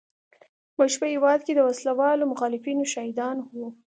[0.77, 3.67] موږ په هېواد کې د وسله والو مخالفینو شاهدان وو.